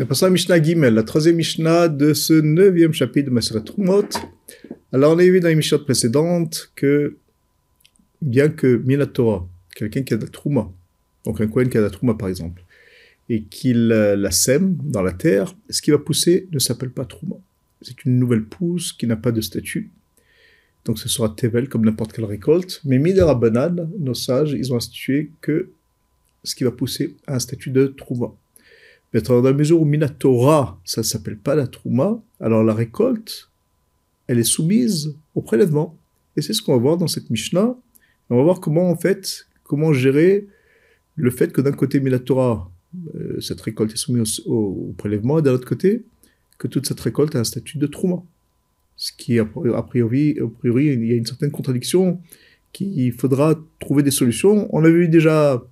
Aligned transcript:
Est 0.00 0.06
passé 0.06 0.24
à 0.24 0.30
Mishnah 0.30 0.62
Gimel, 0.62 0.94
la 0.94 1.02
troisième 1.02 1.36
Mishnah 1.36 1.88
de 1.88 2.14
ce 2.14 2.32
neuvième 2.32 2.94
chapitre 2.94 3.28
de 3.28 3.34
Maseret 3.34 3.62
Trumot. 3.62 4.08
Alors, 4.94 5.14
on 5.14 5.18
a 5.18 5.22
vu 5.22 5.40
dans 5.40 5.48
les 5.48 5.54
Mishnah 5.54 5.80
précédentes 5.80 6.72
que, 6.74 7.18
bien 8.22 8.48
que 8.48 8.78
Minatora, 8.78 9.46
quelqu'un 9.76 10.02
qui 10.02 10.14
a 10.14 10.16
de 10.16 10.24
la 10.24 10.30
Trouma, 10.30 10.72
donc 11.26 11.42
un 11.42 11.48
Kohen 11.48 11.68
qui 11.68 11.76
a 11.76 11.80
de 11.80 11.84
la 11.84 11.90
Trouma 11.90 12.14
par 12.14 12.30
exemple, 12.30 12.64
et 13.28 13.42
qu'il 13.42 13.88
la 13.88 14.30
sème 14.30 14.78
dans 14.82 15.02
la 15.02 15.12
terre, 15.12 15.54
ce 15.68 15.82
qui 15.82 15.90
va 15.90 15.98
pousser 15.98 16.48
ne 16.50 16.58
s'appelle 16.58 16.92
pas 16.92 17.04
Trouma. 17.04 17.36
C'est 17.82 18.06
une 18.06 18.18
nouvelle 18.18 18.44
pousse 18.44 18.94
qui 18.94 19.06
n'a 19.06 19.16
pas 19.16 19.32
de 19.32 19.42
statut. 19.42 19.90
Donc 20.86 20.98
ce 20.98 21.10
sera 21.10 21.28
Tevel 21.28 21.68
comme 21.68 21.84
n'importe 21.84 22.14
quelle 22.14 22.24
récolte. 22.24 22.80
Mais 22.86 22.98
Midera 22.98 23.34
Banane, 23.34 23.90
nos 23.98 24.14
sages, 24.14 24.52
ils 24.52 24.72
ont 24.72 24.76
institué 24.76 25.30
que 25.42 25.72
ce 26.42 26.54
qui 26.54 26.64
va 26.64 26.70
pousser 26.70 27.16
a 27.26 27.34
un 27.34 27.38
statut 27.38 27.68
de 27.68 27.88
Trouma. 27.88 28.34
Mais 29.12 29.20
dans 29.20 29.42
la 29.42 29.52
mesure 29.52 29.80
où 29.80 29.84
Minatora, 29.84 30.80
ça 30.84 31.00
ne 31.00 31.06
s'appelle 31.06 31.36
pas 31.36 31.54
la 31.54 31.66
Trouma, 31.66 32.22
alors 32.38 32.62
la 32.62 32.74
récolte, 32.74 33.50
elle 34.26 34.38
est 34.38 34.44
soumise 34.44 35.16
au 35.34 35.42
prélèvement. 35.42 35.98
Et 36.36 36.42
c'est 36.42 36.52
ce 36.52 36.62
qu'on 36.62 36.72
va 36.72 36.78
voir 36.78 36.96
dans 36.96 37.08
cette 37.08 37.30
Mishnah. 37.30 37.76
On 38.30 38.36
va 38.36 38.42
voir 38.42 38.60
comment, 38.60 38.88
en 38.88 38.96
fait, 38.96 39.48
comment 39.64 39.92
gérer 39.92 40.46
le 41.16 41.30
fait 41.30 41.52
que 41.52 41.60
d'un 41.60 41.72
côté, 41.72 41.98
Minatora, 41.98 42.70
euh, 43.16 43.40
cette 43.40 43.60
récolte 43.60 43.92
est 43.92 43.96
soumise 43.96 44.40
au, 44.46 44.94
prélèvement, 44.96 45.40
et 45.40 45.42
d'un 45.42 45.52
autre 45.52 45.68
côté, 45.68 46.04
que 46.58 46.68
toute 46.68 46.86
cette 46.86 47.00
récolte 47.00 47.34
a 47.34 47.40
un 47.40 47.44
statut 47.44 47.78
de 47.78 47.86
Trouma. 47.86 48.22
Ce 48.96 49.12
qui, 49.16 49.38
a 49.38 49.44
priori, 49.44 50.36
il 50.64 51.06
y 51.06 51.12
a 51.12 51.16
une 51.16 51.26
certaine 51.26 51.50
contradiction 51.50 52.20
qu'il 52.72 53.12
faudra 53.12 53.58
trouver 53.80 54.02
des 54.02 54.10
solutions. 54.10 54.68
On 54.74 54.84
avait 54.84 55.08
déjà 55.08 55.64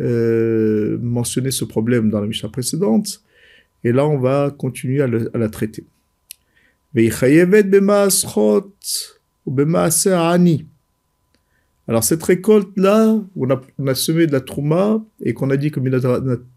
euh, 0.00 0.98
mentionné 1.00 1.50
ce 1.50 1.64
problème 1.64 2.10
dans 2.10 2.20
la 2.20 2.26
Mishnah 2.26 2.48
précédente, 2.48 3.22
et 3.84 3.92
là 3.92 4.06
on 4.06 4.18
va 4.18 4.50
continuer 4.56 5.02
à, 5.02 5.06
la 5.06 5.48
traiter. 5.48 5.84
Alors 11.88 12.04
cette 12.04 12.22
récolte-là, 12.22 13.20
on 13.36 13.50
a, 13.50 13.60
on 13.78 13.86
a, 13.86 13.94
semé 13.94 14.26
de 14.26 14.32
la 14.32 14.40
trouma 14.40 15.04
et 15.22 15.34
qu'on 15.34 15.50
a 15.50 15.56
dit 15.56 15.70
que 15.70 15.80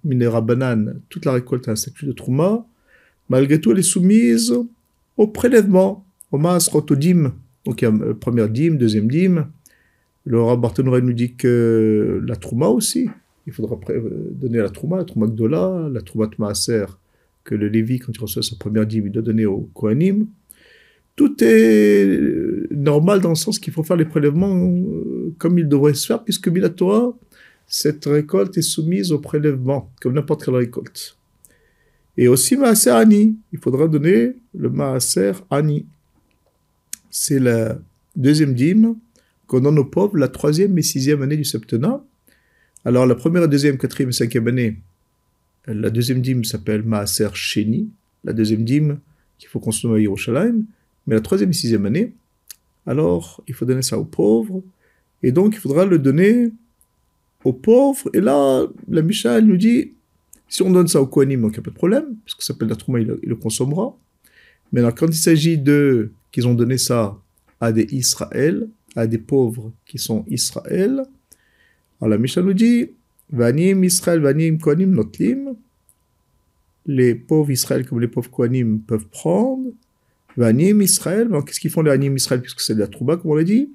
minera 0.04 0.42
banane, 0.42 1.02
toute 1.10 1.26
la 1.26 1.34
récolte 1.34 1.68
a 1.68 1.72
un 1.72 1.76
statut 1.76 2.06
de 2.06 2.12
trouma, 2.12 2.66
malgré 3.30 3.60
tout 3.60 3.72
elle 3.72 3.80
est 3.80 3.84
soumise 3.84 4.54
au 5.18 5.28
prélèvement, 5.28 6.06
au 6.32 6.38
masrotodim. 6.38 7.34
Donc 7.66 7.82
il 7.82 7.86
y 7.86 7.88
a 7.88 7.92
euh, 7.92 8.14
première 8.14 8.50
dîme, 8.50 8.78
deuxième 8.78 9.10
dîme. 9.10 9.48
Le 10.26 10.42
Rav 10.42 10.62
nous 10.80 11.14
dit 11.14 11.36
que 11.36 12.22
la 12.26 12.36
trouma 12.36 12.68
aussi, 12.68 13.10
il 13.46 13.54
faudra 13.54 13.78
euh, 13.90 14.30
donner 14.32 14.60
la 14.60 14.70
trouma, 14.70 14.98
la 14.98 15.04
trouma 15.04 15.28
gdola, 15.28 15.90
la 15.92 16.02
trouma 16.02 16.30
maaser, 16.38 16.86
que 17.44 17.56
le 17.56 17.68
Lévi, 17.68 18.00
quand 18.00 18.14
il 18.14 18.22
reçoit 18.22 18.44
sa 18.44 18.56
première 18.56 18.86
dîme, 18.86 19.08
il 19.08 19.12
doit 19.12 19.22
donner 19.22 19.46
au 19.46 19.70
Kohanim. 19.74 20.28
Tout 21.16 21.44
est 21.44 22.06
euh, 22.06 22.68
normal 22.72 23.22
dans 23.22 23.30
le 23.30 23.36
sens 23.36 23.60
qu'il 23.60 23.74
faut 23.74 23.84
faire 23.84 23.98
les 23.98 24.06
prélèvements 24.06 24.56
euh, 24.56 25.34
comme 25.38 25.60
il 25.60 25.68
devrait 25.68 25.94
se 25.94 26.08
faire, 26.08 26.24
puisque 26.24 26.50
Torah, 26.76 27.16
cette 27.68 28.06
récolte 28.06 28.58
est 28.58 28.62
soumise 28.62 29.12
au 29.12 29.20
prélèvement, 29.20 29.92
comme 30.02 30.14
n'importe 30.14 30.46
quelle 30.46 30.56
récolte. 30.56 31.18
Et 32.18 32.28
aussi 32.28 32.56
Maaser 32.56 32.92
Ani, 32.92 33.38
il 33.52 33.60
faudra 33.60 33.88
donner 33.88 34.36
le 34.56 34.70
Maaser 34.70 35.34
Ani. 35.50 35.86
C'est 37.10 37.40
la 37.40 37.80
deuxième 38.16 38.54
dîme 38.54 38.96
qu'on 39.48 39.60
donne 39.60 39.80
aux 39.80 39.86
pauvres 39.86 40.18
la 40.18 40.28
troisième 40.28 40.78
et 40.78 40.82
sixième 40.82 41.22
année 41.22 41.38
du 41.38 41.44
septennat. 41.44 42.04
Alors 42.86 43.06
la 43.06 43.16
première, 43.16 43.48
deuxième, 43.48 43.78
quatrième 43.78 44.12
cinquième 44.12 44.48
année, 44.48 44.78
la 45.68 45.90
deuxième 45.90 46.22
dîme 46.22 46.44
s'appelle 46.44 46.84
Maaser 46.84 47.30
Sheni, 47.34 47.90
la 48.26 48.34
deuxième 48.34 48.66
dîme 48.66 49.00
qu'il 49.38 49.48
faut 49.48 49.62
consommer 49.62 49.96
à 49.96 50.00
Yerushalayim, 50.00 50.66
mais 51.08 51.16
la 51.16 51.22
troisième 51.22 51.52
et 51.52 51.54
sixième 51.54 51.86
année, 51.86 52.14
alors 52.86 53.42
il 53.48 53.54
faut 53.54 53.66
donner 53.66 53.84
ça 53.84 53.98
aux 53.98 54.04
pauvres, 54.04 54.62
et 55.22 55.32
donc 55.32 55.56
il 55.56 55.60
faudra 55.60 55.86
le 55.86 55.98
donner 55.98 56.52
aux 57.46 57.54
pauvres, 57.54 58.10
et 58.14 58.20
là, 58.20 58.68
la 58.90 59.02
Misha, 59.02 59.40
nous 59.40 59.58
dit, 59.58 59.94
si 60.50 60.62
on 60.62 60.70
donne 60.70 60.90
ça 60.90 61.02
aux 61.02 61.08
Kohanim, 61.08 61.42
donc 61.42 61.52
il 61.52 61.60
n'y 61.60 61.60
a 61.60 61.64
pas 61.64 61.72
de 61.72 61.76
problème, 61.76 62.16
parce 62.26 62.36
que 62.36 62.44
ça 62.44 62.54
s'appelle 62.54 62.68
la 62.68 62.76
Trouma, 62.76 63.00
il, 63.00 63.08
le 63.08 63.36
consommera, 63.36 63.96
mais 64.74 64.82
alors, 64.82 64.94
quand 64.94 65.08
il 65.08 65.16
s'agit 65.16 65.58
de 65.58 66.12
qu'ils 66.32 66.48
ont 66.48 66.54
donné 66.54 66.78
ça 66.78 67.18
à 67.62 67.72
des 67.72 67.88
Israël, 67.92 68.68
à 68.96 69.08
des 69.08 69.20
pauvres 69.20 69.72
qui 69.86 70.00
sont 70.00 70.26
Israël, 70.28 71.04
alors 72.04 72.10
la 72.10 72.18
Mishnah 72.18 72.44
nous 72.44 72.54
dit, 72.54 72.90
Vanim 73.32 73.82
Israël, 73.86 74.20
Vanim 74.20 74.58
Kohanim 74.58 74.92
Notlim, 74.92 75.56
les 76.86 77.16
pauvres 77.16 77.50
Israël 77.50 77.88
comme 77.88 78.02
les 78.02 78.10
pauvres 78.10 78.30
Kohanim 78.30 78.82
peuvent 78.86 79.08
prendre, 79.08 79.70
Vanim 80.36 80.82
Israël, 80.82 81.30
qu'est-ce 81.46 81.62
qu'ils 81.62 81.72
font 81.72 81.82
les 81.82 81.92
Vanim 81.92 82.14
Israël 82.18 82.42
puisque 82.42 82.60
c'est 82.60 82.76
de 82.76 82.82
la 82.82 82.88
trouba 82.88 83.16
comme 83.16 83.32
on 83.32 83.36
l'a 83.36 83.46
dit 83.46 83.70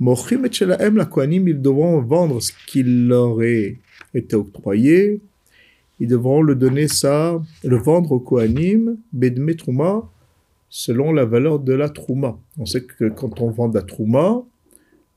Mochim 0.00 0.46
et 0.46 0.50
Shelaem, 0.50 0.96
la 0.96 1.04
Kohanim, 1.04 1.46
ils 1.46 1.60
devront 1.60 2.00
vendre 2.00 2.40
ce 2.40 2.52
qui 2.66 2.84
leur 2.84 3.42
est 3.42 3.76
été 4.14 4.34
octroyé, 4.34 5.20
ils 6.00 6.08
devront 6.08 6.40
le 6.40 6.54
donner 6.54 6.88
ça, 6.88 7.38
le 7.64 7.76
vendre 7.76 8.12
au 8.12 8.18
Kohanim, 8.18 8.96
Bedme 9.12 9.54
Trouma, 9.56 10.10
selon 10.70 11.12
la 11.12 11.26
valeur 11.26 11.58
de 11.58 11.74
la 11.74 11.90
Trouma. 11.90 12.38
On 12.56 12.64
sait 12.64 12.82
que 12.82 13.10
quand 13.10 13.42
on 13.42 13.50
vend 13.50 13.68
de 13.68 13.74
la 13.74 13.82
Trouma, 13.82 14.42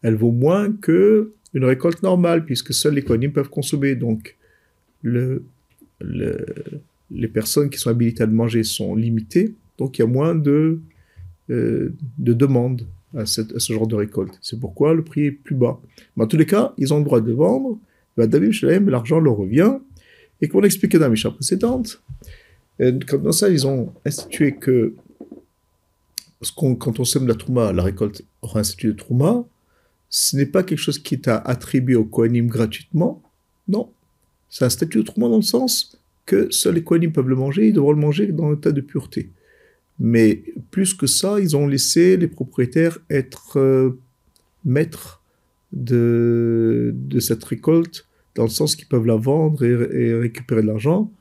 elle 0.02 0.16
vaut 0.16 0.34
moins 0.34 0.74
que 0.74 1.32
une 1.56 1.64
récolte 1.64 2.04
normale, 2.04 2.46
puisque 2.46 2.74
seuls 2.74 2.94
les 2.94 3.02
Kohanim 3.02 3.32
peuvent 3.32 3.50
consommer. 3.50 3.96
Donc, 3.96 4.36
le, 5.02 5.44
les 6.02 7.28
personnes 7.28 7.70
qui 7.70 7.80
sont 7.80 7.90
habilitées 7.90 8.24
à 8.24 8.28
manger 8.28 8.64
sont 8.64 8.96
limitées, 8.96 9.56
donc 9.78 9.98
il 9.98 10.02
y 10.02 10.04
a 10.04 10.08
moins 10.08 10.36
de, 10.36 10.82
euh, 11.50 11.94
de 12.18 12.34
demandes 12.34 12.86
à, 13.16 13.26
ce 13.26 13.74
genre 13.74 13.88
de 13.88 13.96
récolte. 13.96 14.38
C'est 14.42 14.60
pourquoi 14.60 14.94
le 14.94 15.04
prix 15.04 15.28
est 15.28 15.32
plus 15.32 15.56
bas. 15.56 15.80
Mais 16.16 16.26
en 16.26 16.28
tous 16.28 16.38
les 16.38 16.46
cas, 16.46 16.74
ils 16.78 16.94
ont 16.94 17.00
le 17.00 17.06
droit 17.06 17.22
de 17.22 17.32
vendre, 17.32 17.80
l'argent 18.18 19.20
leur 19.20 19.38
revient, 19.38 19.78
et 20.42 20.50
comme 20.50 20.62
on 20.62 20.64
expliqué 20.64 20.98
dans 20.98 21.06
la 21.06 21.10
Mishnah 21.10 21.32
précédente, 21.32 22.02
euh, 22.82 23.00
quand 23.08 23.22
dans 23.22 23.32
ça, 23.32 23.50
ils 23.50 23.66
ont 23.66 23.94
institué 24.06 24.56
que 24.56 24.94
quand 26.58 27.00
on 27.00 27.06
sème 27.06 27.28
la 27.28 27.36
trouma, 27.36 27.72
la 27.72 27.82
récolte 27.82 28.24
aura 28.42 28.60
un 28.60 28.64
statut 28.64 28.88
de 28.88 28.92
trouma, 28.94 29.46
ce 30.18 30.38
n'est 30.38 30.46
pas 30.46 30.64
quelque 30.64 30.80
chose 30.80 30.98
qui 30.98 31.16
est 31.16 31.28
attribué 31.28 31.96
au 31.96 32.06
Kohanim 32.06 32.48
gratuitement. 32.48 33.22
Non. 33.68 33.92
C'est 34.48 34.64
un 34.64 34.70
statut 34.70 35.00
autrement 35.00 35.28
dans 35.28 35.36
le 35.36 35.42
sens 35.42 36.00
que 36.26 36.50
seuls 36.52 36.76
les 36.76 36.84
Kohanim 36.86 37.12
peuvent 37.12 37.28
le 37.28 37.36
manger, 37.36 37.68
ils 37.68 37.74
devront 37.74 37.92
le 37.92 38.00
manger 38.00 38.28
dans 38.28 38.50
l'état 38.50 38.72
de 38.72 38.80
pureté. 38.80 39.32
Mais 40.00 40.42
plus 40.72 40.94
que 40.94 41.06
ça, 41.06 41.42
ils 41.42 41.58
ont 41.58 41.68
laissé 41.68 42.16
les 42.16 42.30
propriétaires 42.30 42.98
être 43.10 43.60
euh, 43.60 44.00
maîtres 44.64 45.22
de, 45.74 46.96
cette 47.20 47.44
récolte, 47.44 48.08
dans 48.36 48.44
le 48.44 48.50
sens 48.50 48.78
qu'ils 48.78 48.88
peuvent 48.88 49.06
la 49.06 49.18
vendre 49.18 49.66
et, 49.66 50.14
récupérer 50.14 50.62
de 50.62 50.68
l'argent. 50.68 51.12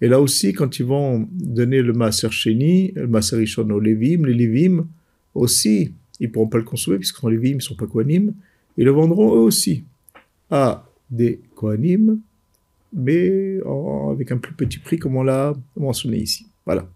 Et 0.00 0.08
là 0.08 0.18
aussi, 0.18 0.54
quand 0.54 0.78
ils 0.78 0.86
vont 0.86 1.28
donner 1.30 1.82
le 1.82 1.92
Maaser 1.92 2.30
Sheni, 2.30 2.92
le 2.96 3.06
Maaser 3.06 3.36
Rishon 3.36 3.68
aux 3.68 3.80
Lévim, 3.80 4.24
les 4.24 4.32
Lévim 4.32 4.86
aussi, 5.34 5.92
ils 6.20 6.28
ne 6.28 6.32
pourront 6.32 6.48
pas 6.48 6.58
le 6.58 6.64
consommer 6.64 6.98
puisque 6.98 7.20
dans 7.22 7.28
les 7.28 7.38
vignes, 7.38 7.52
ils 7.52 7.56
ne 7.56 7.60
sont 7.60 7.74
pas 7.74 7.86
Kohanim. 7.86 8.34
Ils 8.76 8.84
le 8.84 8.90
vendront 8.92 9.34
eux 9.34 9.40
aussi 9.40 9.84
à 10.50 10.86
des 11.10 11.40
Kohanim, 11.56 12.20
mais 12.92 13.58
avec 14.10 14.30
un 14.30 14.38
plus 14.38 14.54
petit 14.54 14.78
prix 14.78 14.98
comme 14.98 15.16
on 15.16 15.22
l'a 15.22 15.54
mentionné 15.76 16.18
ici. 16.18 16.46
Voilà. 16.64 16.88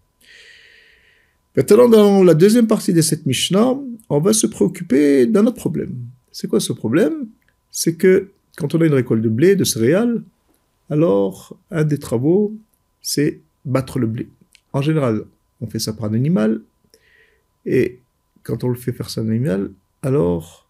Maintenant, 1.56 1.88
dans 1.88 2.24
la 2.24 2.34
deuxième 2.34 2.66
partie 2.66 2.92
de 2.92 3.00
cette 3.00 3.26
Mishnah, 3.26 3.74
on 4.08 4.20
va 4.20 4.32
se 4.32 4.46
préoccuper 4.46 5.26
d'un 5.26 5.46
autre 5.46 5.56
problème. 5.56 5.94
C'est 6.32 6.48
quoi 6.48 6.60
ce 6.60 6.72
problème? 6.72 7.28
C'est 7.70 7.94
que 7.94 8.30
quand 8.56 8.74
on 8.74 8.80
a 8.80 8.86
une 8.86 8.94
récolte 8.94 9.22
de 9.22 9.28
blé, 9.28 9.56
de 9.56 9.64
céréales, 9.64 10.22
alors 10.90 11.56
un 11.70 11.84
des 11.84 11.98
travaux, 11.98 12.54
c'est 13.00 13.40
battre 13.64 13.98
le 13.98 14.06
blé. 14.06 14.28
En 14.72 14.82
général, 14.82 15.24
on 15.60 15.66
fait 15.66 15.78
ça 15.78 15.92
par 15.92 16.06
un 16.06 16.14
animal, 16.14 16.60
et 17.66 18.00
quand 18.44 18.62
on 18.62 18.68
le 18.68 18.76
fait 18.76 18.92
faire 18.92 19.10
son 19.10 19.28
animal, 19.28 19.70
alors 20.02 20.68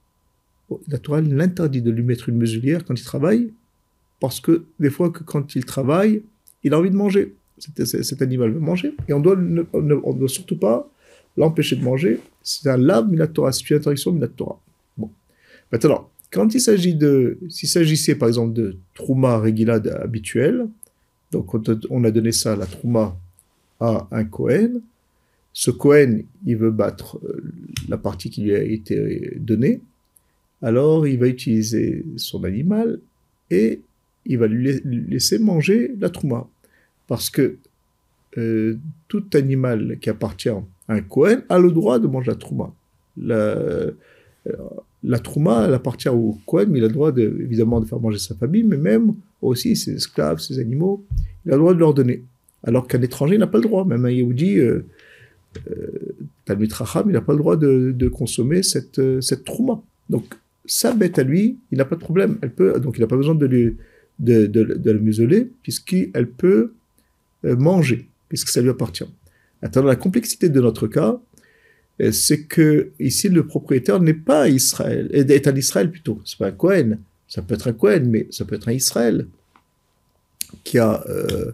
la 0.88 0.98
Torah 0.98 1.20
l'interdit 1.20 1.82
de 1.82 1.90
lui 1.90 2.02
mettre 2.02 2.28
une 2.28 2.36
muselière 2.36 2.84
quand 2.84 2.98
il 2.98 3.04
travaille, 3.04 3.52
parce 4.20 4.40
que 4.40 4.64
des 4.80 4.90
fois 4.90 5.10
que 5.10 5.22
quand 5.22 5.54
il 5.54 5.64
travaille, 5.64 6.22
il 6.62 6.72
a 6.72 6.78
envie 6.78 6.90
de 6.90 6.96
manger. 6.96 7.34
Cet, 7.58 8.22
animal 8.22 8.50
veut 8.50 8.60
manger, 8.60 8.94
et 9.06 9.12
on 9.12 9.20
doit 9.20 9.36
ne 9.36 9.62
doit 10.18 10.28
surtout 10.28 10.56
pas 10.56 10.88
l'empêcher 11.36 11.76
de 11.76 11.84
manger. 11.84 12.20
C'est 12.42 12.68
un 12.68 12.76
lave 12.76 13.08
minatora, 13.08 13.52
c'est 13.52 13.68
une 13.70 13.76
interdiction 13.76 14.12
minatora. 14.12 14.58
Bon. 14.96 15.10
Maintenant, 15.70 16.08
quand 16.32 16.54
il 16.54 16.60
s'agit 16.60 16.94
de, 16.94 17.38
s'il 17.48 17.68
s'agissait 17.68 18.16
par 18.16 18.28
exemple 18.28 18.54
de 18.54 18.76
trouma 18.94 19.38
regila 19.38 19.74
habituel, 19.74 20.66
donc 21.30 21.54
on 21.90 22.04
a 22.04 22.10
donné 22.10 22.32
ça, 22.32 22.56
la 22.56 22.66
trouma, 22.66 23.16
à 23.80 24.06
un 24.10 24.24
Kohen, 24.24 24.80
ce 25.54 25.70
Cohen, 25.70 26.18
il 26.44 26.56
veut 26.56 26.72
battre 26.72 27.18
euh, 27.24 27.42
la 27.88 27.96
partie 27.96 28.28
qui 28.28 28.42
lui 28.42 28.54
a 28.54 28.62
été 28.62 29.36
donnée, 29.38 29.80
alors 30.60 31.06
il 31.06 31.18
va 31.18 31.28
utiliser 31.28 32.04
son 32.16 32.42
animal 32.42 32.98
et 33.50 33.80
il 34.26 34.38
va 34.38 34.48
lui 34.48 34.80
laisser 34.84 35.38
manger 35.38 35.94
la 36.00 36.10
trouma. 36.10 36.48
Parce 37.06 37.30
que 37.30 37.58
euh, 38.36 38.78
tout 39.06 39.24
animal 39.34 39.98
qui 40.00 40.10
appartient 40.10 40.48
à 40.48 40.62
un 40.88 41.02
Kohen 41.02 41.44
a 41.48 41.58
le 41.58 41.70
droit 41.70 42.00
de 42.00 42.08
manger 42.08 42.32
la 42.32 42.36
trouma. 42.36 42.74
La, 43.16 43.34
euh, 43.34 43.92
trouma, 45.22 45.66
elle 45.68 45.74
appartient 45.74 46.08
au 46.08 46.36
Kohen, 46.46 46.68
mais 46.70 46.78
il 46.78 46.84
a 46.84 46.88
le 46.88 46.94
droit 46.94 47.12
de, 47.12 47.22
évidemment 47.40 47.80
de 47.80 47.86
faire 47.86 48.00
manger 48.00 48.18
sa 48.18 48.34
famille, 48.34 48.64
mais 48.64 48.78
même 48.78 49.14
aussi 49.40 49.76
ses 49.76 49.94
esclaves, 49.94 50.40
ses 50.40 50.58
animaux, 50.58 51.04
il 51.46 51.52
a 51.52 51.54
le 51.54 51.60
droit 51.60 51.74
de 51.74 51.78
leur 51.78 51.94
donner. 51.94 52.24
Alors 52.64 52.88
qu'un 52.88 53.02
étranger 53.02 53.38
n'a 53.38 53.46
pas 53.46 53.58
le 53.58 53.64
droit. 53.64 53.84
Même 53.84 54.04
un 54.06 54.10
Yehudi, 54.10 54.58
Talmud 56.44 56.72
Racham, 56.72 57.04
il 57.08 57.12
n'a 57.12 57.20
pas 57.20 57.32
le 57.32 57.38
droit 57.38 57.56
de, 57.56 58.08
consommer 58.08 58.62
cette, 58.62 58.98
euh, 58.98 59.20
cette. 59.20 59.44
Donc, 60.10 60.34
sa 60.66 60.92
bête 60.92 61.18
à 61.18 61.22
lui, 61.22 61.58
il 61.70 61.78
n'a 61.78 61.84
pas 61.84 61.96
de 61.96 62.00
problème. 62.00 62.38
Elle 62.42 62.52
peut, 62.52 62.78
donc, 62.80 62.96
il 62.96 63.00
n'a 63.00 63.06
pas 63.06 63.16
besoin 63.16 63.34
de, 63.34 63.46
lui, 63.46 63.76
de, 64.18 64.92
museler, 64.98 65.50
puisqu'elle 65.62 66.28
peut 66.28 66.72
euh, 67.44 67.56
manger, 67.56 68.08
puisque 68.28 68.48
ça 68.48 68.60
lui 68.60 68.70
appartient. 68.70 69.06
Attends, 69.62 69.82
la 69.82 69.96
complexité 69.96 70.48
de 70.48 70.60
notre 70.60 70.86
cas, 70.86 71.18
euh, 72.00 72.12
c'est 72.12 72.44
que 72.44 72.90
ici 72.98 73.28
le 73.28 73.46
propriétaire 73.46 74.00
n'est 74.00 74.14
pas 74.14 74.48
Israël, 74.48 75.08
est 75.12 75.48
un 75.48 75.54
Israël 75.54 75.90
plutôt. 75.90 76.20
C'est 76.24 76.38
pas 76.38 76.48
un 76.48 76.52
Cohen. 76.52 76.98
Ça 77.28 77.42
peut 77.42 77.54
être 77.54 77.68
un 77.68 77.72
Cohen, 77.72 78.04
mais 78.06 78.26
ça 78.30 78.44
peut 78.44 78.56
être 78.56 78.68
un 78.68 78.72
Israël 78.72 79.26
qui 80.62 80.78
a, 80.78 81.04
euh, 81.08 81.52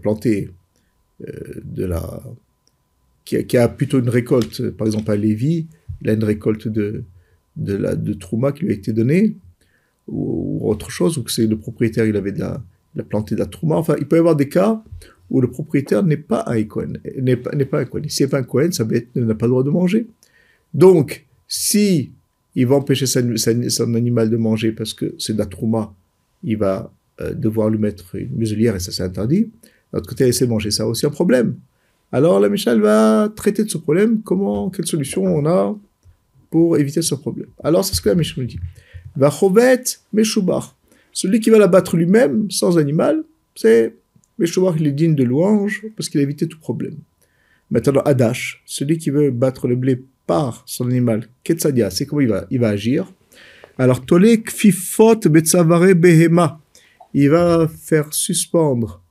planté 0.00 0.48
euh, 0.48 0.50
de 1.64 1.84
la, 1.84 2.22
qui 3.24 3.56
a, 3.56 3.68
plutôt 3.68 3.98
une 3.98 4.08
récolte. 4.08 4.70
Par 4.70 4.86
exemple, 4.86 5.10
à 5.10 5.16
Lévi, 5.16 5.66
il 6.00 6.10
a 6.10 6.12
une 6.14 6.24
récolte 6.24 6.68
de 6.68 7.04
de 7.56 7.74
la 7.74 7.94
de 7.94 8.14
Trouma 8.14 8.52
qui 8.52 8.64
lui 8.64 8.70
a 8.70 8.74
été 8.74 8.94
donnée 8.94 9.36
ou, 10.08 10.60
autre 10.62 10.90
chose, 10.90 11.18
ou 11.18 11.22
que 11.22 11.30
c'est 11.30 11.46
le 11.46 11.58
propriétaire, 11.58 12.06
il 12.06 12.16
avait 12.16 12.32
la, 12.32 12.62
a 12.98 13.02
planté 13.02 13.34
de 13.34 13.40
la 13.40 13.46
Trouma. 13.46 13.76
Enfin, 13.76 13.94
il 13.98 14.06
peut 14.06 14.16
y 14.16 14.18
avoir 14.18 14.36
des 14.36 14.48
cas 14.48 14.82
où 15.30 15.40
le 15.40 15.50
propriétaire 15.50 16.02
n'est 16.02 16.16
pas 16.16 16.44
un 16.46 16.62
Cohen, 16.64 16.94
n'est 17.20 17.36
pas, 17.36 17.54
n'est 17.54 17.64
pas 17.64 17.80
un 17.80 17.84
Cohen. 17.84 18.02
C'est 18.08 18.32
un 18.34 18.42
Cohen, 18.42 18.70
bête 18.86 19.14
n'a 19.14 19.34
pas 19.34 19.46
le 19.46 19.50
droit 19.50 19.64
de 19.64 19.70
manger. 19.70 20.06
Donc, 20.74 21.26
si 21.48 22.12
il 22.54 22.66
va 22.66 22.76
empêcher 22.76 23.06
son, 23.06 23.34
son 23.36 23.94
animal 23.94 24.28
de 24.30 24.36
manger 24.36 24.72
parce 24.72 24.92
que 24.92 25.14
c'est 25.18 25.32
de 25.32 25.38
la 25.38 25.46
trouma, 25.46 25.94
il 26.42 26.58
va 26.58 26.92
euh, 27.20 27.32
devoir 27.32 27.70
lui 27.70 27.78
mettre 27.78 28.16
une 28.16 28.34
muselière 28.36 28.76
et 28.76 28.80
ça 28.80 28.92
c'est 28.92 29.02
interdit. 29.02 29.50
D'un 29.92 30.00
côté, 30.00 30.24
laisser 30.24 30.46
manger 30.46 30.70
ça 30.70 30.86
aussi 30.86 31.06
un 31.06 31.10
problème. 31.10 31.56
Alors 32.12 32.40
la 32.40 32.48
Michel 32.48 32.80
va 32.80 33.32
traiter 33.34 33.64
de 33.64 33.70
ce 33.70 33.78
problème. 33.78 34.22
Comment, 34.22 34.70
quelle 34.70 34.86
solution 34.86 35.24
on 35.24 35.46
a 35.46 35.76
pour 36.50 36.76
éviter 36.76 37.02
ce 37.02 37.14
problème 37.14 37.48
Alors 37.62 37.84
c'est 37.84 37.94
ce 37.94 38.00
que 38.00 38.08
la 38.08 38.14
Michel 38.14 38.44
nous 38.44 38.48
dit. 38.48 38.60
Va 39.16 39.30
chovet 39.30 39.82
meshubar. 40.12 40.76
Celui 41.12 41.40
qui 41.40 41.50
va 41.50 41.58
l'abattre 41.58 41.96
lui-même, 41.96 42.50
sans 42.50 42.78
animal, 42.78 43.22
c'est 43.54 43.94
Meshubar, 44.38 44.76
il 44.78 44.86
est 44.86 44.92
digne 44.92 45.14
de 45.14 45.24
louange 45.24 45.84
parce 45.96 46.08
qu'il 46.08 46.20
a 46.20 46.22
évité 46.22 46.48
tout 46.48 46.58
problème. 46.58 46.96
Maintenant, 47.70 48.00
Adash, 48.02 48.62
celui 48.66 48.98
qui 48.98 49.10
veut 49.10 49.30
battre 49.30 49.68
le 49.68 49.76
blé 49.76 50.02
par 50.26 50.62
son 50.66 50.86
animal, 50.86 51.28
Ketsadia, 51.44 51.90
c'est 51.90 52.06
comment 52.06 52.20
il 52.20 52.28
va, 52.28 52.46
il 52.50 52.60
va 52.60 52.68
agir? 52.68 53.12
Alors, 53.78 54.04
Tolek 54.04 54.50
Fifot 54.50 55.16
Betsavare 55.16 55.94
Behema, 55.94 56.60
il 57.14 57.30
va 57.30 57.68
faire 57.68 58.12
suspendre, 58.12 59.01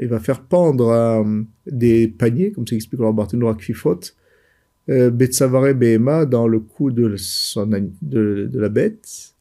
il 0.00 0.08
va 0.08 0.20
faire 0.20 0.42
pendre 0.42 0.88
euh, 0.88 1.42
des 1.66 2.08
paniers, 2.08 2.52
comme 2.52 2.66
ça 2.66 2.76
explique 2.76 3.00
le 3.00 3.12
Barthénois 3.12 3.54
Kfifot, 3.54 4.00
euh, 4.88 5.10
Betsavare 5.10 5.74
Behema 5.74 6.26
dans 6.26 6.46
le 6.46 6.60
cou 6.60 6.90
de, 6.90 7.16
la 8.58 8.68
bête. 8.68 9.34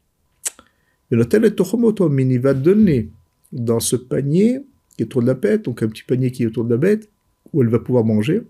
Et 1.12 1.16
l'hôtel 1.16 1.46
est 1.46 1.60
il 1.60 2.40
va 2.40 2.54
donner 2.54 3.10
dans 3.52 3.80
ce 3.80 3.96
panier 3.96 4.62
qui 4.96 5.04
est 5.04 5.06
autour 5.06 5.22
de 5.22 5.28
la 5.28 5.34
bête, 5.34 5.66
donc 5.66 5.84
un 5.84 5.88
petit 5.88 6.04
panier 6.04 6.32
qui 6.32 6.44
est 6.44 6.46
autour 6.48 6.66
de 6.66 6.72
la 6.72 6.78
bête, 6.78 7.10
où 7.54 7.62
elle 7.62 7.70
va 7.70 7.80
pouvoir 7.80 8.06
manger, 8.06 8.42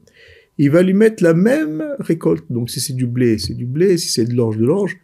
il 0.57 0.71
va 0.71 0.81
lui 0.81 0.93
mettre 0.93 1.23
la 1.23 1.33
même 1.33 1.83
récolte. 1.99 2.45
Donc 2.49 2.69
si 2.69 2.79
c'est 2.79 2.93
du 2.93 3.07
blé, 3.07 3.37
c'est 3.37 3.53
du 3.53 3.65
blé, 3.65 3.97
si 3.97 4.09
c'est 4.09 4.25
de 4.25 4.33
l'orge, 4.33 4.57
de 4.57 4.65
l'orge, 4.65 4.97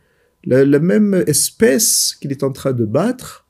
la, 0.46 0.80
même 0.80 1.24
espèce 1.28 2.18
qu'il 2.20 2.32
est 2.32 2.44
en 2.44 2.52
train 2.52 2.74
de 2.74 2.86
battre. 2.86 3.41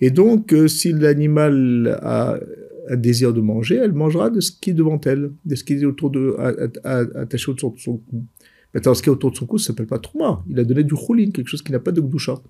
Et 0.00 0.10
donc, 0.10 0.52
euh, 0.52 0.68
si 0.68 0.92
l'animal 0.92 1.98
a 2.02 2.38
un 2.88 2.96
désir 2.96 3.32
de 3.32 3.40
manger, 3.40 3.76
elle 3.76 3.92
mangera 3.92 4.30
de 4.30 4.40
ce 4.40 4.50
qui 4.50 4.70
est 4.70 4.74
devant 4.74 5.00
elle, 5.04 5.30
de 5.44 5.54
ce 5.54 5.62
qui 5.62 5.74
est 5.74 5.84
autour 5.84 6.10
de, 6.10 6.36
attaché 6.84 7.50
autour 7.50 7.72
de 7.72 7.78
son 7.78 7.98
cou. 7.98 8.24
Maintenant, 8.74 8.94
ce 8.94 9.02
qui 9.02 9.08
est 9.08 9.12
autour 9.12 9.30
de 9.30 9.36
son 9.36 9.46
cou, 9.46 9.58
ça 9.58 9.68
s'appelle 9.68 9.86
pas 9.86 9.98
trouma. 9.98 10.42
Il 10.48 10.58
a 10.58 10.64
donné 10.64 10.84
du 10.84 10.96
choulin, 10.96 11.30
quelque 11.30 11.48
chose 11.48 11.62
qui 11.62 11.72
n'a 11.72 11.78
pas 11.78 11.92
de 11.92 12.00
gdoucha. 12.00 12.40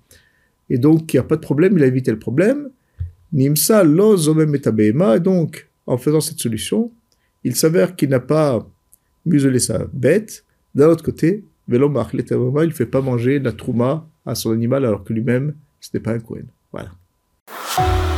Et 0.69 0.77
donc, 0.77 1.13
il 1.13 1.17
n'y 1.17 1.19
a 1.19 1.23
pas 1.23 1.35
de 1.35 1.41
problème, 1.41 1.77
il 1.77 1.83
a 1.83 1.87
évité 1.87 2.11
le 2.11 2.19
problème. 2.19 2.69
Nimsa 3.33 3.83
lo 3.83 4.17
zomem 4.17 4.55
et 4.55 5.19
donc, 5.19 5.69
en 5.85 5.97
faisant 5.97 6.21
cette 6.21 6.39
solution, 6.39 6.91
il 7.43 7.55
s'avère 7.55 7.95
qu'il 7.95 8.09
n'a 8.09 8.19
pas 8.19 8.67
muselé 9.25 9.59
sa 9.59 9.85
bête. 9.93 10.45
D'un 10.75 10.89
autre 10.89 11.03
côté, 11.03 11.43
Velomach, 11.67 12.13
il 12.13 12.23
ne 12.23 12.69
fait 12.71 12.85
pas 12.85 13.01
manger 13.01 13.39
la 13.39 13.51
trouma 13.51 14.07
à 14.25 14.35
son 14.35 14.51
animal 14.51 14.85
alors 14.85 15.03
que 15.03 15.13
lui-même, 15.13 15.55
ce 15.79 15.89
n'est 15.93 15.99
pas 15.99 16.13
un 16.13 16.19
Kohen. 16.19 16.45
Voilà. 16.71 16.91
Bye. 17.77 18.10